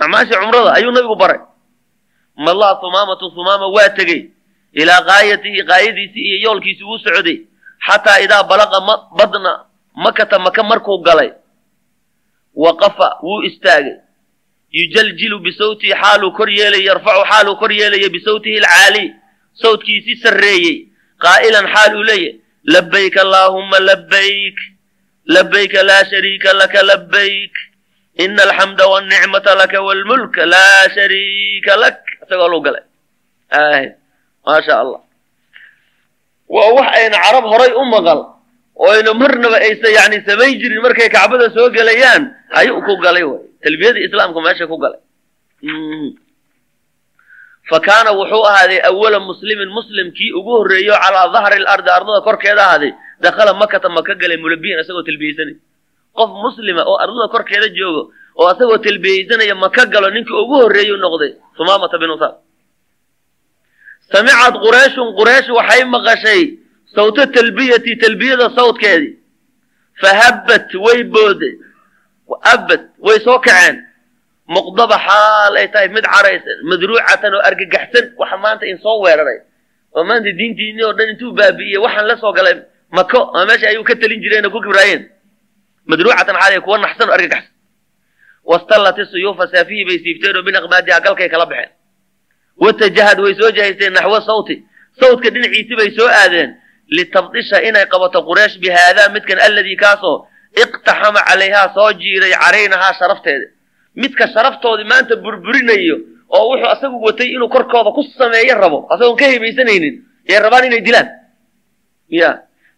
[0.00, 1.40] acmaashi cumrada ayuu nabigu baray.
[2.36, 3.88] Malaa humaamatu humaama waa
[4.74, 7.38] ilaa gaayatihi gaayadiisii iyo yoolkiisii wuu socday.
[7.86, 8.78] Xataa idaa balaqa
[9.18, 9.52] badna
[10.04, 11.30] makata maka markuu galay
[12.54, 13.96] waqafa wuu istaagay.
[14.70, 19.14] Yujaljilu bisawtihi xaaluu kor yeelay yarfacu xaaluu kor yeelaya bisawtihi alcaali
[19.62, 20.76] sawtkiisii sarreeyey.
[21.24, 22.40] Qaa'ilan xaal uu leeyahy
[22.74, 24.56] labayk allaahumma labayk
[25.26, 27.52] labayka laa shariika laka labayk
[28.24, 32.82] ina alxamda walnicmata laka walmulka laa shariika lak isagoo lu galay
[34.46, 35.00] maasha allah
[36.54, 38.20] waa wax ayna carab horay u maqal
[38.82, 42.22] oo ayna marnaba aysa yani samayn jirin markay kacbada soo gelayaan
[42.60, 43.40] ayuu ku galay way.
[43.64, 45.00] Talbiyada islaamka meesha ku galay.
[47.70, 52.62] Fa kaana wuxuu ahaaday awala muslimin muslim kii ugu horreeyo calaa dahri lardi ardada korkeeda
[52.66, 52.92] ahaaday
[53.24, 55.56] dakhala makata maka galay mulabiyan isagoo talbiyeysanay
[56.18, 58.02] qof muslima oo ardada korkeeda joogo
[58.40, 62.34] oo asagoo talbiyeysanaya maka galo ninkii ugu horreeyu noqday sumaamata bin usaad
[64.14, 66.42] samicad qurayshun quraysh waxay maqashay
[66.94, 69.12] sawta talbiyati talbiyada sawdkeedii
[70.02, 71.50] fahabbat way boode
[72.54, 73.76] abad way soo kaceen
[74.46, 79.38] muqdaba xaal ay tahay mid caraysan madruucatan oo argagaxsan waxa maanta in soo weeraray
[79.96, 82.54] oo maanta diintiinii oo dhan intuu baabi'iyey waxaan la soo galay
[82.96, 84.60] mako ama meesha ayuu ka talin jireen oo ku
[85.90, 87.52] madruucatan xaal kuwa naxsan oo argagaxsan
[88.44, 91.70] wastallati suyuufa saafihii bay siifteen oo binaqmaadiha galkay kala baxeen
[92.62, 94.62] watajahad way soo jahaysteen naxwo sawti
[95.00, 96.50] sawtka dhinaciisi bay soo aadeen
[96.96, 98.68] litabdisha inay qabato quraysh bi
[99.14, 100.26] midkan alladii kaasoo
[100.62, 103.46] iqtaxama calayhaa soo jiiray caraynahaa sharafteeda
[104.02, 105.96] midka sharaftoodii maanta burburinayo
[106.28, 109.94] oo wuxuu asagu watay inuu korkooda ku sameeyo rabo asagoon ka hibaysanaynin
[110.28, 111.08] yay rabaan inay dilaan
[112.08, 112.30] ya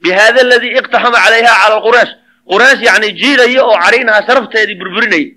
[0.02, 2.12] bi haada aladii iqtaxama calayhaa cala quraysh
[2.52, 5.28] quraysh yacni jiidaya oo caraynahaa sharafteedii burburinaya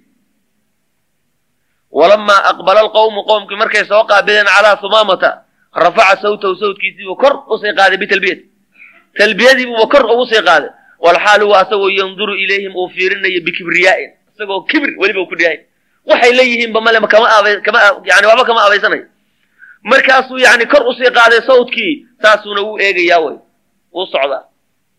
[1.92, 5.30] walamaa aqbala alqawmu qowmkii markay soo qaabileen calaa sumaamata
[5.74, 8.44] rafaca sawtahu sawtkiisiibuu kor u sii qaaday bitalbiyati
[9.18, 14.92] talbiyadiibuuba kor ugu sii qaaday walxaal huwa asagoo yanduru ilayhim uu fiirinayo bikibriyaa'in isagoo kibir
[15.00, 15.58] weliba ku dhahay
[16.06, 17.28] waxay leeyihiinba male kama
[18.10, 19.06] yani waxba kama aabaysanayo
[19.84, 23.36] markaasuu yani kor u sii qaaday sawtkii saasuuna wuu eegayaa way
[23.94, 24.44] wuu socdaa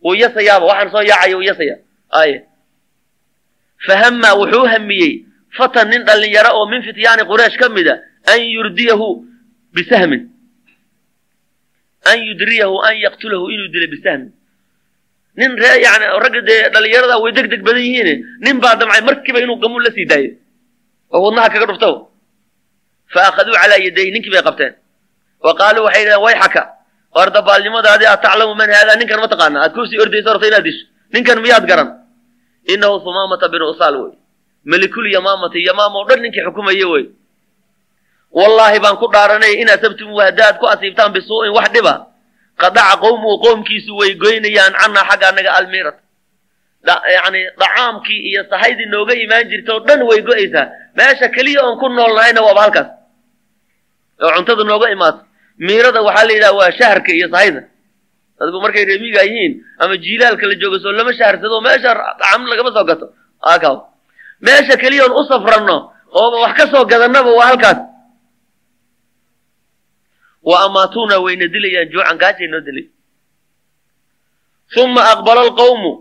[0.03, 1.75] wuu yasayaaba waxaan soo yaacaya wuu yasaya
[2.09, 2.45] aye
[3.87, 5.25] fahama wuxuu hamiyey
[5.57, 7.95] fatan nin dhallinyaro oo min fityaani quraysh ka mida
[8.33, 9.07] an yurdiyahu
[9.75, 10.21] bisahmin.
[12.11, 14.31] An yudriyahu an yaqtulahu inuu dilo bisahmin.
[15.39, 18.19] Nin ree yani ragga dee dhallinyarada way deg deg badan yihiin.
[18.45, 20.31] Nin baa damcay markiiba inuu gamuun la sii daayo.
[21.13, 21.89] Oo wadnaha kaga dhufto.
[23.13, 24.73] Fa akhaduu calaa yadayhi ninkii bay qabteen.
[25.45, 26.61] Wa qaaluu waxay yidhahdeen wayxaka
[27.15, 30.63] war dabaalnimadaadii aad taclamu man haadaa ninkan ma taqaana aad ku sii ordayso rabta inaad
[30.67, 30.83] disho
[31.13, 31.89] ninkan miyaad garan?
[32.73, 34.13] Inahu humaamata bin usaal wey
[34.65, 37.05] melikul yamaamati yamaama o dhan ninkii xukumaye wey
[38.31, 42.07] wallaahi baan ku dhaaranay in asabtum haddaad ku asiibtaan bisuu'in wax dhiba.
[42.61, 45.97] Qadaca qowmuhu qowmkiisu way goynayaan cannaa xagga annaga almirat
[47.15, 50.65] yani dacaamkii iyo sahaydii nooga imaan jirta oo dhan way go'aysaa.
[50.95, 52.87] Meesha keliya oon ku nool nahayna waaba halkaas.
[54.23, 55.19] Oo cuntada nooga imaato
[55.57, 57.61] miirada waxaa la yidhaha waa shaharka iyo sahayda.
[58.39, 62.85] Dadku markay reemiga yihiin ama jiilaalka la joogo soo lama shaharsado meesha dacam lagama soo
[62.89, 63.05] gato.
[63.41, 63.75] Akaw
[64.41, 65.77] meesha keliya oon u safranno
[66.19, 67.79] ooba wax ka soo gadannaba waa halkaas.
[70.43, 72.85] Wa amaatuuna wayna dilayaan juucan gaajay noo dilay.
[74.81, 75.91] Uma aqbala alqawmu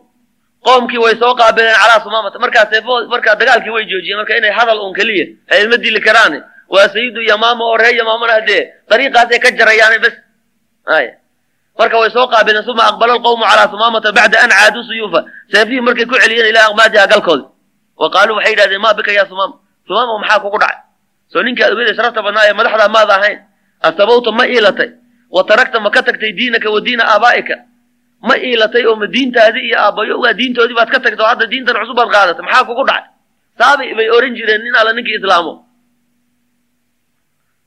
[0.65, 2.39] qoomkii way soo qaabileen calaa sumaamata.
[2.39, 5.27] Markaa seefo markaa dagaalkii way joojiyeen marka inay hadal un keliya
[5.71, 6.43] ma dili karaane.
[6.69, 10.15] Waa sayidu yamaama oo ree yamaamana haddee dariiqaasay ka jarayaane bes.
[10.87, 11.07] Ay.
[11.79, 15.25] Marka way soo qaabileen uma aqbala alqawmu calaa sumaamata bacda an caaduu suyuufa.
[15.53, 17.45] Seefihii markay ku celiyeen ilaa aqmaadiha galkoodi
[18.01, 19.55] wa qaaluu waxay yidhahdeen maa bika yaa sumaama
[19.87, 20.79] sumaama maxaa kugu dhacay
[21.33, 23.39] soo ninka ad ogeyday sharafta badnaa ee madaxdaa maad ahayn
[23.89, 24.91] asabawta ma iilatay
[25.35, 27.57] wa taragta ma ka tagtay diinaka wa diina aabaa'ika
[28.29, 31.97] ma iilatay oo ma diintaadii iyo aabbayowgaa diintoodii baad ka tagta oo hadda diintan cusub
[32.01, 33.07] baad qaadatay maxaa kugu dhacay
[33.59, 35.53] saabay bay oran jireen nin alla ninkii islaamo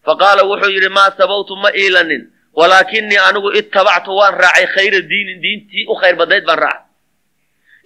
[0.06, 2.24] faqaala wuxuu yidhi maa sabawtu ma iilanin
[2.60, 6.86] walaakinii anigu ittabactu waan raacay khayra diinin diintii u khayr badnayd baan raacay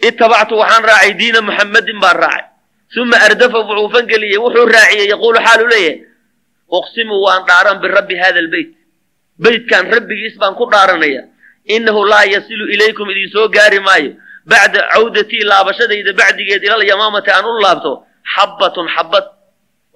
[0.01, 2.45] ittabactu waxaan raacay diina muxammadin baan raacay
[3.01, 6.01] uma ardafa wuxuu fangeliyey wuxuu raaciyey yaquulu xaalu leeyahay
[6.77, 8.69] uqsimu waan dhaaran birabbi hada albeyt
[9.43, 11.23] beytkan rabbigiis baan ku dhaaranaya
[11.65, 14.11] innahu laa yasilu ilaykum idin soo gaari maayo
[14.45, 17.91] bacda cawdatii laabashadayda bacdigeed ilal yamaamati aan u laabto
[18.35, 19.25] xabbatun xabbad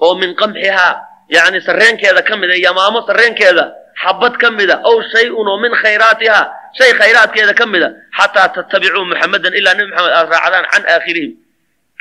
[0.01, 0.93] oo min qamxihaa
[1.29, 3.63] yacni sarreenkeeda ka mida yamaamo sarreenkeeda
[4.03, 6.45] xabbad ka mida ow shay-un oo min khayraatihaa
[6.77, 11.31] shay khayraadkeeda ka mida xataa tattabicuu muxammadan ilaa nebi maxamed aad raacdaan can aakhirihim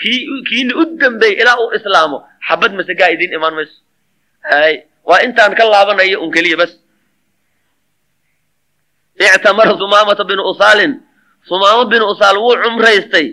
[0.00, 3.74] kii kiini u dambeeyey ilaa uu islaamo xabad masagaa idiin imaan mayso
[5.08, 6.72] waa intaan ka laabanayo un keliya bas
[9.36, 10.92] ictamara humaamata binu usaalin
[11.48, 13.26] humaamo binu usaal wuu cumraystay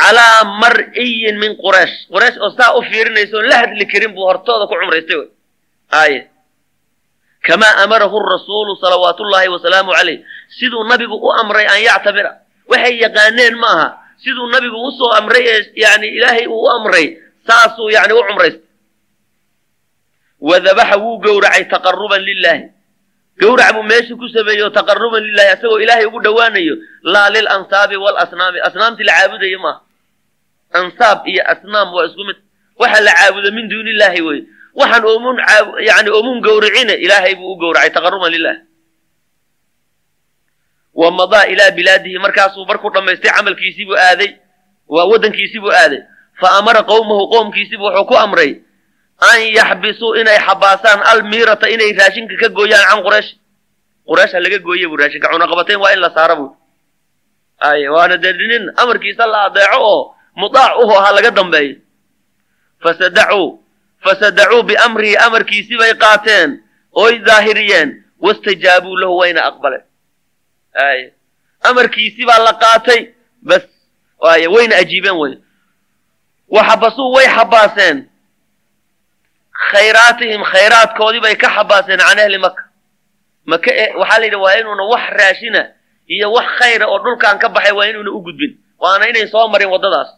[0.00, 4.64] calaa mar'iyin min quraysh quraysh oo saa u fiirinaysa oon la hadli karin buu hortooda
[4.70, 5.20] ku cumraystay
[6.02, 6.20] aye
[7.46, 12.32] kamaa amarahu rasuulu salawaatu ullaahi wasalaamu calayh siduu nabigu u amray an yactabira.
[12.68, 13.88] Waxay yaqaaneen ma aha
[14.24, 18.62] siduu nabigu u soo amray ee yani ilaahay uu u amray saasuu yani u cumraystay.
[20.40, 22.70] Wadabaxa wuu gowracay taqaruban lilaahi
[23.40, 28.58] gowrac buu meesha ku sameeyo taqaruban lilahi asagoo ilaahay ugu dhowaanayo laa lil ansaabi walasnaami
[28.62, 29.80] asnaamtii la caabudayo maaha.
[30.78, 32.36] Ansaab iyo asnaam waa isku mid.
[32.78, 34.40] Waxa la caabudo min duuni illaahi wey
[34.78, 35.36] waxaan oomun
[35.82, 38.56] yani oomun gowricine ilaahay buu u gowracay taqaruban lilah
[41.00, 44.30] wa madaa ilaa bilaadihi markaasuu markuu dhammaystay camalkiisiibuu aaday
[44.88, 46.02] waa waddankiisiibuu aaday.
[46.40, 48.50] Fa amara qowmahu qowmkiisiibu wuxuu ku amray
[49.30, 53.30] an yaxbisuu inay xabaasaan almiirata inay raashinka ka gooyaan can quraysh.
[54.08, 56.46] Quraysh ha laga gooye bu raashinka cunaqabateyn waa in la saara bu
[57.60, 61.76] ay waana dee amarkiisa la adeeco oo mudaac uho ha laga dambeeyo
[62.82, 63.58] fasadacuu
[64.04, 69.82] fasadacuu biamrihi amarkiisii bay qaateen oy daahiriyeen wastajaabuu lahu wayna aqbaleen
[71.68, 73.00] amarkiisii baa la qaatay.
[73.42, 73.62] Bas
[74.32, 75.34] ay wayna ajiibeen wey
[76.48, 77.98] waxabasuu way xabaaseen.
[79.70, 82.62] Khayraatihim khayraadkoodii bay ka xabaaseen can ahli maka
[83.46, 85.62] maka waxaa la yidhi waa inuuna wax raashina
[86.08, 88.52] iyo wax khayra oo dhulkan ka baxay waa inuuna u gudbin.
[88.78, 90.08] Waana inay soo marin waddadaas.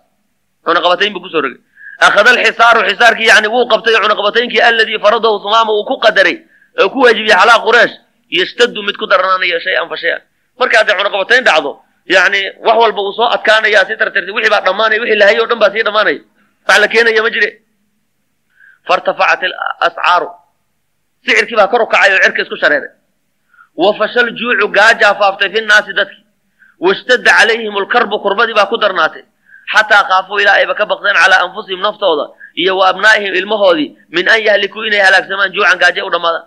[0.64, 1.58] Cunaqabatayn buu ku soo rogay
[2.00, 6.36] akhada alxisaaru xisaarkii yani wuu qabtay cunaqabataynkii alladii faradahu humaama uu ku qadaray
[6.80, 7.94] oo ku waajibiyey calaa quraysh
[8.30, 10.22] yashtadu mid ku daranaanaya shay-an fa shay-an
[10.60, 11.70] marka hadday cunaqabatayn dhacdo
[12.14, 15.58] yani wax walba uu soo adkaanaya si tartarti wixii baa dhammaanaya wixii lahayay o dhan
[15.62, 16.20] baa sii dhammaanaya.
[16.68, 17.48] Wax la keenaya ma jire.
[18.88, 19.42] Fairtafacat
[19.80, 20.28] alascaaru.
[21.24, 22.90] Sicirkii baa kor u kacay oo cirka isku shareeray
[23.82, 26.20] wa fashal juucu gaajaa faaftay fi nnaasi dadki.
[26.84, 29.22] Washtadda calayhim alkarbu kurbadii baa ku darnaatay.
[29.72, 32.24] Xataa kaafuu ilaa ayba ka baqdeen calaa anfusihim naftooda
[32.60, 36.44] iyo wa abnaa'ihim ilmahoodii min an yahlikuu inay halaagsamaan juucan gaaje u dhammaadaan.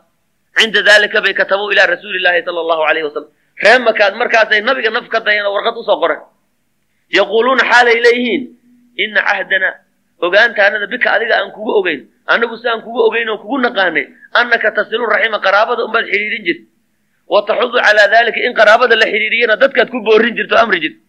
[0.57, 3.29] Cinda dalika bay katabuu ilaa rasuuli llahi sala allahu alayhi wasalam
[3.61, 6.21] ree makaad markaasay nabiga naf ka dayeen oo warqad u soo qoreen
[7.09, 8.43] yaquuluuna xaalay leeyihiin
[8.97, 9.69] ina cahdana
[10.21, 14.71] ogaantaanada bika adiga aan kugu ogeyn annagu si aan kugu ogeyn oo kugu naqaanay annaka
[14.71, 16.65] tasilu raxima qaraabada unbaad xidhiidhin jirta
[17.29, 20.99] wa taxudu calaa dalika in qaraabada la xidhiidhiyana dadkaad ku boorin jirto amri jirta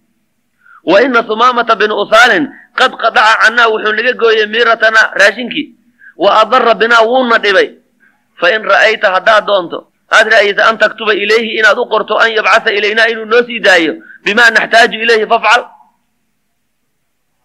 [0.85, 2.45] wa ina humaamata binu usaalin
[2.79, 5.67] qad qadaca cannaa wuxuu naga gooyey miiratana raashinkii.
[6.17, 7.69] Wa adara binaa wuuna dhibay.
[8.41, 9.79] Fa in ra'ayta haddaad doonto
[10.11, 13.93] aad ra'aysa an taktuba ilayhi inaad u qorto an yabcatha ilaynaa inuu noo sii daayo
[14.25, 15.63] bimaa naxtaaju ilayhi fafcal.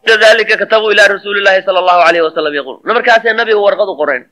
[0.05, 2.77] Dalika katabuu ilaa rasuuli llahi allahu alayhi wasalam yaquul.
[2.83, 4.23] Markaasay nabiga warqad u qoreen.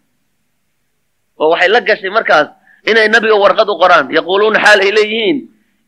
[1.39, 2.47] Oo waxay la gashay markaas
[2.89, 4.05] inay nabiga warqad u qoraan.
[4.17, 5.37] Yaquuluuna xaal ay leeyihiin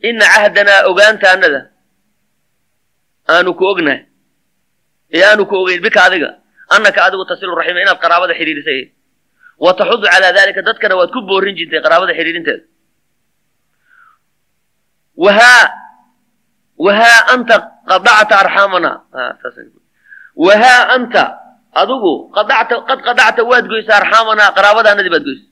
[0.09, 1.61] ina cahdanaa ogaantaanada.
[3.29, 4.05] Aanu ku ognahay.
[5.13, 6.37] Ee aanu ku ogeyn bika adiga
[6.69, 8.81] annaka adigu tasilu raxima inaad qaraabada xidhiidhisay
[9.63, 12.63] wa taxudu calaa dalika dadkana waad ku boorin jirtay qaraabada xidhiidhinteeda
[15.23, 15.63] wahaa
[16.85, 17.55] wahaa anta
[17.89, 18.91] qadacta arxaamana
[20.45, 21.23] wahaa anta
[21.81, 25.47] adigu qadacta qad qadacta waad goysa arxaamanaa qaraabadaanadii baad goysay.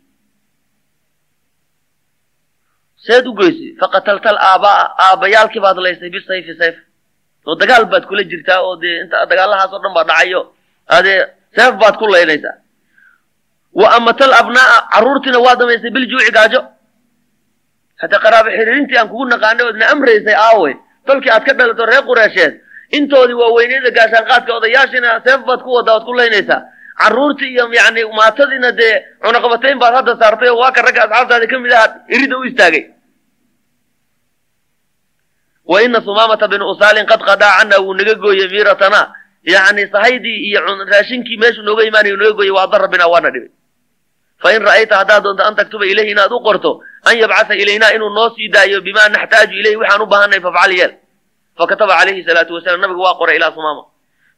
[3.06, 6.76] Seed u goysay faqataltal aabaa aabbayaalkii baad laysay bisayfi sayf.
[7.48, 10.42] Oo dagaal baad kula jirtaa oo dee inta dagaalahaas oo dhan baa dhacayo.
[10.96, 11.20] Adee
[11.56, 12.56] seef baad ku laynaysaa
[13.74, 16.62] wa amatal abnaa'a carruurtiina waa damaysay biljuuci gaajo.
[18.02, 20.72] Hataa qaraabo xiriirintii aan kugu naqaanay oodna amraysay aawe.
[21.08, 22.54] Dalkii aad ka dhalato reer qureesheed
[22.92, 26.62] intoodii waaweyneyda gaashaanqaadka odayaashiina seef baad ku wadaa oad ku laynaysaa
[27.02, 31.60] carruurtii iyo yani maatadiina dee cunaqabatayn baad hadda saartay oo waa ka ragga asxaabtaadi ka
[31.60, 32.84] mid aha irida u istaagay.
[35.68, 40.60] Wa ina sumaamata binu usaalin qad qadaa cana wuu naga gooyey miiratana yani sahaydii iyo
[40.92, 43.50] raashinkii meeshuu nooga imaanayo naga gooyey waa dara binaa waana dhibay.
[44.42, 48.30] Fain ra'ayta haddaad doonto an taktuba ilayhi inaad u qorto an yabcatha ilaynaa inuu noo
[48.36, 50.94] sii daayo bimaa naxtaaju ilayhi waxaan u baahanay fafcal yeel.
[51.58, 53.84] Fakataba calayhi salaatu wasalaam nabigu waa qoray ilaa sumaama.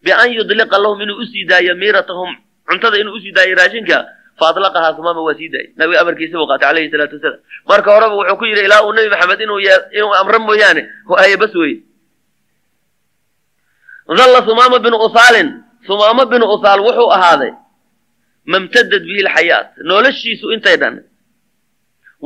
[0.03, 2.31] Bian yudliqa lahum inuu u sii daayo miiratahum
[2.69, 3.97] cuntada inuu u sii daayo raashinka
[4.39, 5.71] faadlaqahaa sumaama waa sii daayay.
[5.75, 7.39] Nabiga amarkiisa buu qaatay calayhi salaatu wasalaam.
[7.67, 10.81] Marka horeba wuxuu ku yidhi ilaa uu nebi maxamed inuu amro mooyaane
[11.11, 11.83] waaye bas weye
[14.17, 15.49] dalla sumaama binu usaalin
[15.87, 17.51] sumaama binu usaal wuxuu ahaaday
[18.51, 20.95] mamtadad bihi lxayaat noloshiisu intay dhan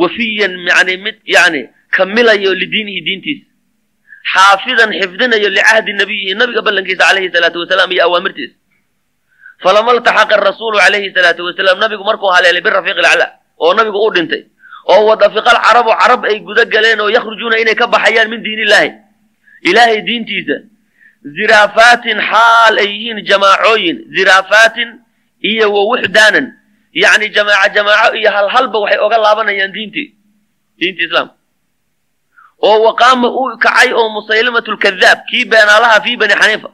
[0.01, 1.61] wafiyan yani mid yani
[1.95, 3.45] kamilayo lidiinihi diintiisa
[4.33, 8.55] xaafidan xifdinayo licahdi nabiyihi nabiga ballankiisa calayhi salaatu wasalaam iyo awaamirtiisa
[9.63, 13.29] falama ltaxaqa rasuulu calayhi salaatu wasalaam nabigu markuu haleelay birafiiq ilaclaa
[13.63, 14.41] oo nabigu u dhintay
[14.91, 18.89] oo wadafiqal carabu carab ay guda galeen oo yakhrujuuna inay ka baxayaan min diin illaahi
[19.69, 20.55] ilaahay diintiisa
[21.37, 23.97] ziraafaatin xaal ay yihiin jamaacooyin.
[24.15, 24.89] Ziraafaatin
[25.41, 26.45] iyo wa wuxdaanan.
[26.93, 30.07] Yacni jamaaca jamaaco iyo halhalba waxay oga laabanayaan diintii
[30.79, 31.33] diinta islaamka
[32.63, 36.69] oo waqaama uu kacay oo musaylimatu lkadaab kii beenaalaha fii bani xaniifa.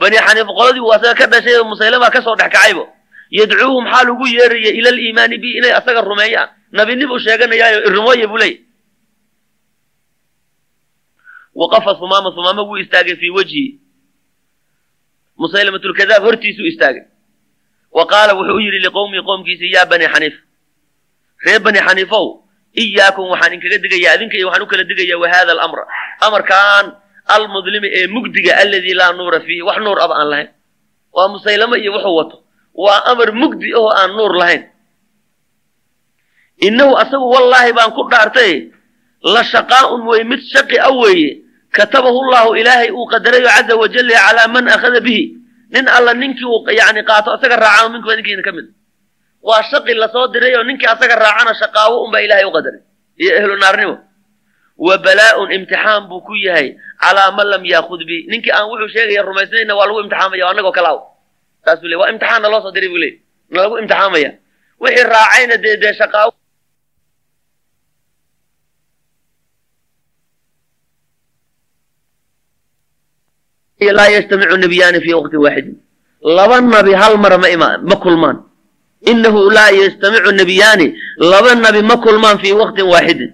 [0.00, 2.88] Bani xaniifa qoladii uu asaga ka dhashay oo musaylima ka soo dhex kacaybo
[3.30, 6.48] yadcuuhum xaal ugu yeeraya ila aliimaani bi inay asaga rumeeyaan.
[6.72, 8.60] Nabinibuu sheeganayaayo irumooye buu leeyay
[11.60, 13.64] waqafa sumaama sumaama wuu istaagay fii wejhi
[15.36, 17.02] musaylimat lkadaab hortiisuu istaagay
[17.96, 20.34] wa qaala wuxuu u yidhi liqowmii qoomkiisa yaa bani xaniif
[21.46, 22.26] reer bani xaniifow
[22.82, 25.82] iyaakum waxaan inkaga digayaa adinka iyo waxaan u kala digayaa wa hada alamra
[26.26, 26.84] amarkan
[27.34, 30.48] almudlimi ee mugdiga alladii laa nuura fiihi wax nuur aba aan lahayn
[31.16, 32.36] waa musaylamo iyo wuxuu wato
[32.84, 34.62] waa amar mugdi oo aan nuur lahayn
[36.66, 38.52] innahu asagu wallaahi baan ku dhaartay
[39.22, 41.30] la shaqaa'un wey mid shaqi a weeye
[41.76, 45.22] katabahu llahu ilaahay uu qadarayo caza wajalla calaa man akhada bihi.
[45.74, 48.66] Nin alla ninkii uu yani qaato asaga raacano minkum idinkiina ka mid.
[49.42, 52.80] Waa shaqi la soo diray oo ninkii asaga raacana shaqaawo unbaa ilaahay u qadaray.
[53.18, 53.96] Iyo ehlu naarnimo.
[54.78, 59.22] Wa balaa-un imtixaan buu ku yahay calaa man lam yaakud bi ninkii aan wuxuu sheegaya
[59.22, 60.98] rumaysnayna waa lagu imtixaamaya annagoo kale aw
[61.64, 63.14] saasuu le waa imtixaanna loo soo diray buu leey
[63.50, 64.30] na lagu imtixaamaya.
[64.80, 66.30] Wixii raacayna dee dee shaqaawo
[73.92, 75.76] laa yajtamicu nabiyaani fii waqtin waaxidin.
[76.36, 78.36] Laba nabi hal mar ma ima ma kulmaan.
[79.10, 80.86] Inahu laa yajtamicu nabiyaani
[81.18, 83.32] laba nabi ma kulmaan fii waqtin waaxidin.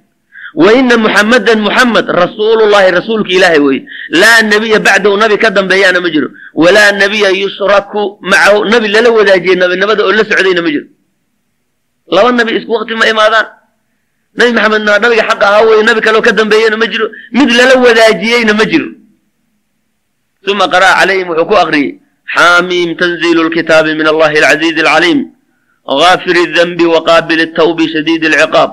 [0.54, 3.86] Wa ina muxamadan muxamed rasuulullahi rasuulka ilaahay weye
[4.20, 6.28] laa nabiya bacdahu nabi ka dambeeyaana ma jiro.
[6.54, 10.86] Walaa nabiya yushraku macahu nabi lala wadaajiyey nabinimada oo la socdayna ma jiro.
[12.10, 13.46] Laba nabi isku waqti ma imaadaan.
[14.38, 17.06] Nabi maxamedna nabiga xaqa ahaa weye nabi kaleo ka dambeeyana ma jiro.
[17.32, 18.86] Mid lala wadaajiyeyna ma jiro
[20.47, 21.99] uma qara'a calayhim wuxuu ku aqriyey
[22.35, 25.35] xaamiim tanziilu lkitaabi min allahi alcaziizi alcaliim
[25.89, 28.71] غافر الذنب وقابل التوب شديد العقاب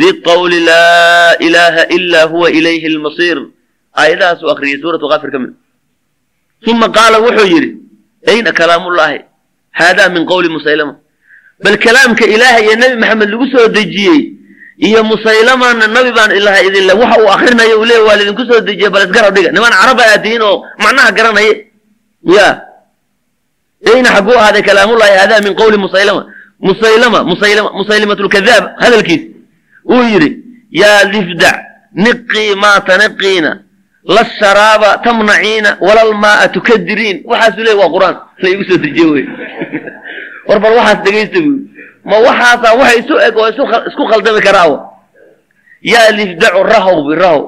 [0.00, 3.50] ذي الطول لا إله إلا هو إليه المصير
[3.98, 5.54] آية أخرية سورة غافر كمل
[6.66, 7.74] ثم قال وحجر
[8.28, 9.24] أين كلام الله
[9.72, 10.96] هذا من قول مسيلمة
[11.64, 14.32] بل كلام كإله يا نبي محمد لقصة دجيه
[14.79, 18.89] iyo musaylamana nabi baan ilaha idinle waxa uu akrinaya uu leey waa lidinku soo dejiye
[18.89, 21.53] bal isgarab dhiga niman carab ayaa tihiin oo macnaha garanaya.
[22.23, 22.47] Ya.
[23.93, 26.31] Ayna xaguu ahaaday kalaamullahi hada min qowli musaylama.
[26.59, 29.23] Musaylama musaylama musaylimat lkadaab hadalkiis.
[29.83, 30.29] Uu yidhi
[30.71, 31.57] yaa difdac
[31.95, 33.51] niqii maa taniqiina
[34.15, 38.15] la sharaaba tamnaciina wala lmaaa tukadiriin waxaasuu leey waa qur'aan.
[38.41, 39.25] La soo dejiye wey.
[40.47, 41.68] War bal waxaas dhegaysta buu
[42.09, 43.47] ma waxaasaa waxa isu eg oo
[43.89, 44.77] isku khaldami karaawa
[45.91, 47.41] yaa lifdacu rahow birahow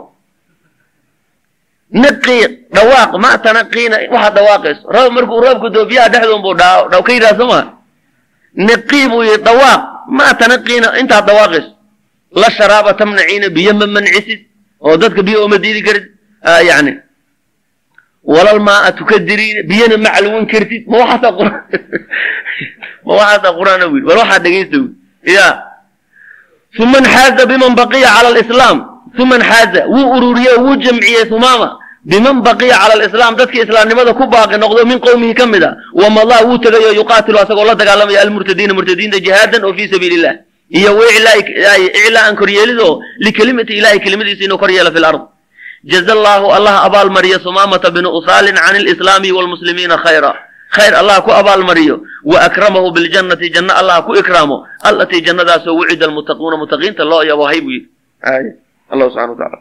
[2.02, 2.44] niqii
[2.76, 7.38] dhawaaq ma tanaqiina waxaad dhawaaqayso roob markuu roobku doo biyaha dhexdoon buu dhaa ka yidhaha
[7.40, 7.66] soo maa
[9.12, 9.82] buu yidhi dhawaaq
[10.18, 11.70] ma tanaqiina intaad dhawaaqayso
[12.42, 14.40] la sharaaba tamnaciina biyo ma mancisid
[14.80, 16.06] oo dadka biyo uma diidi karid
[16.70, 16.92] yani
[18.24, 21.50] walal maa tukadiriina biyana ma calwin kartid ma waxaasaa qur
[23.06, 24.94] ma waxaasaa qur'aana wiil bal waxaa dhegaysta wiil
[25.24, 25.48] ya.
[26.80, 28.78] Uma nxaaza biman baqiya cala alislaam.
[29.20, 34.58] Uma nxaaza wuu ururiyey wuu jamciyey humaama biman baqiya cala alislaam dadkii islaamnimada ku baaqi
[34.58, 39.20] noqdo min qowmihi ka mid a wamadaa wuu tegayo yuqaatilu asagoo la dagaalamaya almurtadiina murtadiinta
[39.26, 40.36] jihaadan oo fii sabiili illah
[40.80, 40.92] iyo
[42.00, 42.94] iclaaan koryeelidoo
[43.26, 45.22] likelimati ilahi kelimadiisa inuu kor yeelo fi lard
[45.84, 50.34] jaza allahu allah abaalmariyo sumaamata binu usaalin can alislaami waalmuslimiina khayra.
[50.72, 56.56] Khayr allah ku abaalmariyo wa akramahu biljannati janno allah ku ikraamo allatii jannadaasoo wucida almuttaquuna
[56.58, 57.90] muttaqiinta loo yabohay buu yidhi
[58.92, 59.58] allah subxana wa taala